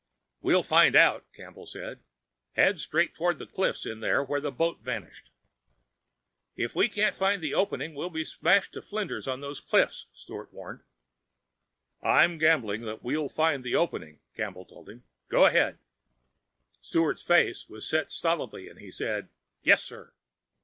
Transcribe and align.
"We'll 0.41 0.63
find 0.63 0.95
out," 0.95 1.31
Campbell 1.31 1.67
said. 1.67 1.99
"Head 2.53 2.79
straight 2.79 3.13
toward 3.13 3.37
the 3.37 3.45
cliffs 3.45 3.85
in 3.85 3.99
there 3.99 4.23
where 4.23 4.41
that 4.41 4.53
boat 4.57 4.79
vanished." 4.79 5.29
"If 6.55 6.75
we 6.75 6.89
can't 6.89 7.13
find 7.15 7.39
the 7.39 7.53
opening 7.53 7.93
we'll 7.93 8.09
be 8.09 8.25
smashed 8.25 8.73
to 8.73 8.81
flinders 8.81 9.27
on 9.27 9.41
those 9.41 9.61
cliffs," 9.61 10.07
Sturt 10.11 10.51
warned. 10.51 10.81
"I'm 12.01 12.39
gambling 12.39 12.81
that 12.85 13.03
we'll 13.03 13.29
find 13.29 13.63
the 13.63 13.75
opening," 13.75 14.21
Campbell 14.35 14.65
told 14.65 14.89
him. 14.89 15.03
"Go 15.29 15.45
ahead." 15.45 15.77
Sturt's 16.81 17.21
face 17.21 17.67
set 17.77 18.11
stolidly 18.11 18.69
and 18.69 18.79
he 18.79 18.89
said, 18.89 19.29
"Yes, 19.61 19.83
sir." 19.83 20.13